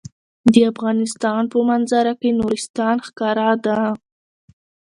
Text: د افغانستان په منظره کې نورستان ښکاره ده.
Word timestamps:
د 0.53 0.55
افغانستان 0.71 1.41
په 1.51 1.57
منظره 1.69 2.13
کې 2.19 2.29
نورستان 2.39 2.95
ښکاره 3.07 3.49
ده. 3.65 3.79